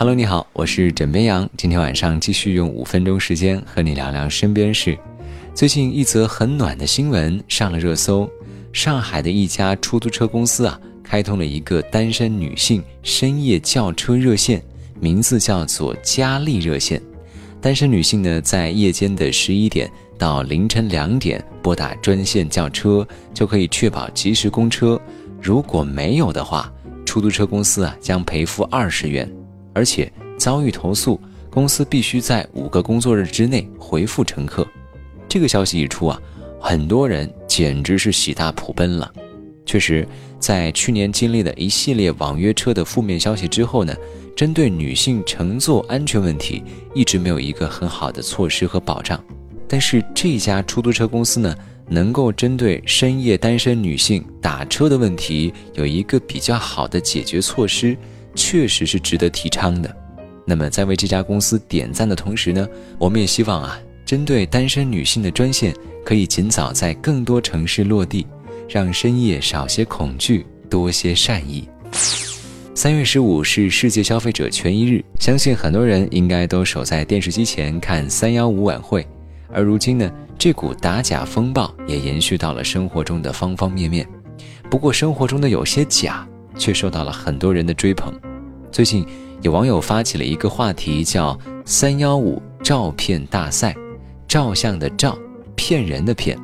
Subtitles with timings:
[0.00, 1.50] Hello，你好，我是枕边羊。
[1.56, 4.96] 今天晚上继续用五分钟时间和你聊聊身边事。
[5.52, 8.30] 最近一则很暖的新闻上了热搜：
[8.72, 14.62] 上海的一家出租车公司啊，开通了一个单身女性深夜叫车热线，
[15.00, 17.02] 名字叫做“佳丽热线”。
[17.60, 23.04] 单身女性呢，在夜间的十一点到凌晨两点拨打专线叫车，
[23.34, 24.96] 就可以确保及时供车。
[25.42, 26.72] 如果没有的话，
[27.04, 29.28] 出租车公司啊将赔付二十元。
[29.72, 34.66] 而且遭遇投诉，公司必须在五个工作日之内回复乘客。
[35.28, 36.20] 这个消息一出啊，
[36.60, 39.12] 很多人简直是喜大普奔了。
[39.66, 43.94] 确实，在去年经历了一系列网约车的负面消息之后呢，
[44.34, 46.62] 针对女性乘坐安全问题，
[46.94, 49.22] 一直没有一个很好的措施和保障。
[49.68, 51.54] 但是这家出租车公司呢，
[51.86, 57.94] 能够针对深夜单身女性打车的问题，有一个比较好的解决措施。
[58.38, 59.94] 确实是值得提倡的。
[60.46, 68.26] 那么，在为这家公司点赞的同时呢，我们也希望啊，针对单身女性的专线可以尽早在更多城市落地，
[68.68, 71.68] 让深夜少些恐惧，多些善意。
[72.74, 79.04] 三月十五是世界消费者权益日，相信很多人应该都守在电视机前看三幺五晚会。
[79.52, 84.08] 而如今呢，这股打假风暴也延续到了生活中的方方面面。
[84.70, 88.14] 不过，生活中的有些假却受到了很多人的追捧。
[88.70, 89.04] 最近
[89.42, 93.74] 有网友发起了一个话题，叫“三幺五照骗大赛”，
[94.28, 95.18] 照相的照，
[95.56, 96.38] 骗人的骗。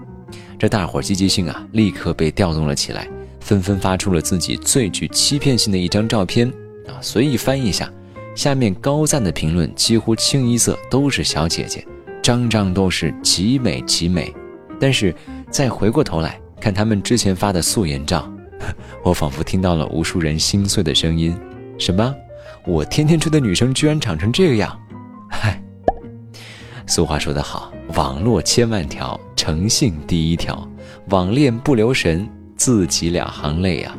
[0.58, 3.08] 这大伙积极性啊，立刻被调动了起来，
[3.40, 6.48] 纷纷发出了自己最具欺骗性的一张照片
[6.86, 6.96] 啊。
[7.00, 7.92] 随意翻一下，
[8.34, 11.86] 下面高赞的评论几乎清一色都是小姐姐，
[12.22, 14.34] 张张都是极美极美。
[14.80, 15.14] 但是
[15.50, 18.28] 再回过头来看他们之前发的素颜照，
[19.02, 21.36] 我仿佛听到了无数人心碎的声音。
[21.78, 22.14] 什么？
[22.66, 24.78] 我天天追的女生居然长成这个样？
[25.30, 25.60] 嗨，
[26.86, 30.66] 俗话说得好，网络千万条，诚信第一条。
[31.10, 32.26] 网恋不留神，
[32.56, 33.94] 自己两行泪啊！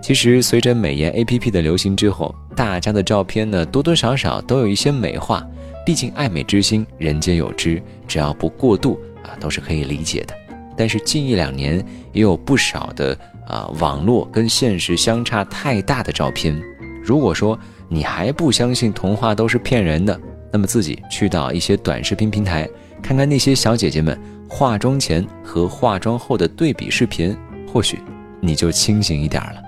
[0.00, 5.46] 其实，随着美颜 APP 的流行之后，大家的照片呢，多多少少都有一些美化。
[5.84, 10.34] 毕竟爱美之心，人皆有之，只要不过度啊，都是可以理解的。
[10.76, 16.58] 但是近一两年，也有不少的啊，网络跟现实相差太大的照片。
[17.06, 17.56] 如果说
[17.88, 20.20] 你还不相信童话都是骗人的，
[20.52, 22.68] 那么自己去到一些短视频平台，
[23.00, 27.36] 看看那些小姐姐们化妆前和化妆后的对比视频，
[27.72, 28.02] 或许
[28.40, 29.62] 你就清醒一点了。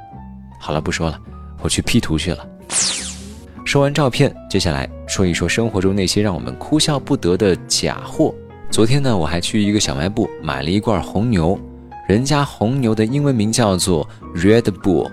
[0.59, 1.17] 好了，不说了，
[1.63, 2.45] 我去 P 图去了。
[3.65, 8.35] 说完照片，接下来说一说生活中那些让我们哭笑不得的假货。
[8.69, 11.57] 昨天呢，我还去一个小卖部买了一罐红牛，
[12.09, 14.05] 人家红牛的英文名叫做
[14.35, 15.09] Red Bull。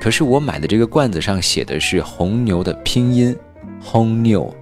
[0.00, 3.36] 可是我买的这个罐子上写的是红牛的拼音，
[3.80, 4.54] 红牛。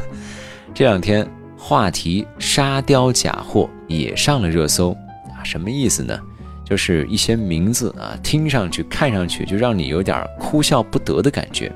[0.72, 1.26] 这两天
[1.56, 4.92] 话题沙雕假货也上了热搜
[5.30, 6.16] 啊，什么意思呢？
[6.64, 11.66] 就是一些名字啊，听上去、看上去就让你有点哭笑不得的感觉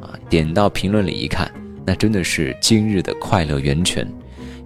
[0.00, 0.14] 啊。
[0.28, 1.48] 点到评论里一看，
[1.84, 4.08] 那真的是今日的快乐源泉。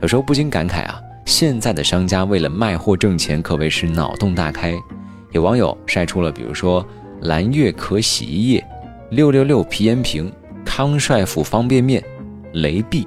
[0.01, 4.75] 有时候不禁感慨啊，现在的商家为了卖货挣钱，可谓是脑洞大开。
[5.33, 6.87] 有网友晒出了，比如说。
[7.23, 8.67] 蓝月可洗衣液，
[9.11, 10.31] 六六六皮炎平，
[10.65, 12.03] 康帅傅方便面，
[12.53, 13.07] 雷碧，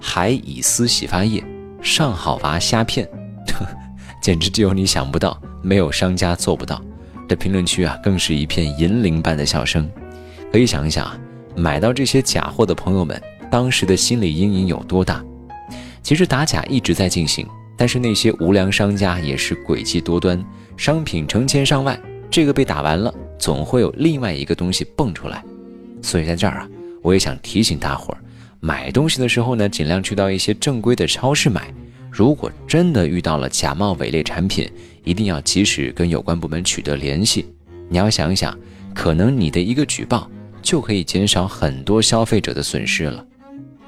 [0.00, 1.44] 海以丝洗发液，
[1.82, 3.06] 上好娃虾片，
[3.48, 3.66] 呵
[4.22, 6.80] 简直只有你想不到，没有商家做不到。
[7.28, 9.86] 这评论区啊，更是一片银铃般的笑声。
[10.50, 11.18] 可以想一想啊，
[11.54, 15.22] 买到这些假货的朋友们，当时的心理阴影有多大？
[16.02, 17.46] 其实打假一直在进行，
[17.76, 20.42] 但是那些无良商家也是诡计多端，
[20.78, 22.00] 商品成千上万，
[22.30, 23.12] 这个被打完了。
[23.38, 25.42] 总会有另外一个东西蹦出来，
[26.02, 26.68] 所以在这儿啊，
[27.00, 28.20] 我也想提醒大伙儿，
[28.60, 31.72] 买东西的时候呢，尽量去到一些正规的超市买。
[32.10, 34.70] 如果真的遇到了假冒伪劣产品，
[35.02, 37.46] 一定要及时跟有关部门取得联系。
[37.88, 38.54] 你要想一想，
[38.94, 43.24] 可能你的一个举报就可以减少很多消费者的损失了。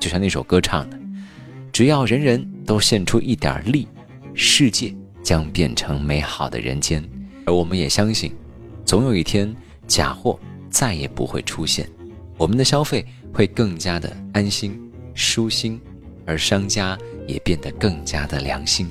[0.01, 0.99] 就像那首歌唱的
[1.71, 3.87] ：“只要人人都献出一点力，
[4.33, 7.05] 世界将变成美好的人间。”
[7.45, 8.33] 而我们也相信。
[8.85, 9.55] 总有一天，
[9.87, 10.39] 假货
[10.71, 11.89] 再也不会出现，
[12.37, 14.79] 我们的消费会更加的安心、
[15.15, 15.81] 舒心，
[16.27, 18.89] 而商家也变得更加的良心。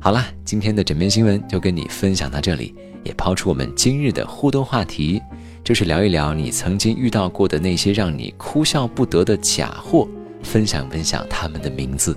[0.00, 5.20] 好了，今天的枕边新闻就跟你分享到这里，也抛出我们今日的互动话题，
[5.64, 10.06] 就是聊一聊你曾经遇到过的那些让你哭笑不得的假货，
[10.42, 12.16] 分享分享他们的名字。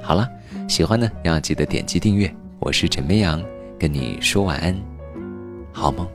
[0.00, 0.28] 好了，
[0.68, 2.32] 喜欢呢要记得点击订阅。
[2.60, 3.42] 我是枕边羊，
[3.78, 4.95] 跟你说晚安。
[5.76, 6.08] 好吗